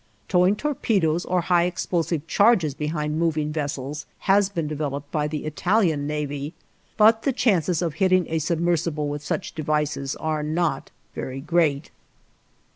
[0.27, 6.07] Towing torpedoes or high explosive charges behind moving vessels has been developed by the Italian
[6.07, 6.55] Navy,
[6.97, 11.91] but the chances of hitting a submersible with such devices are not very great.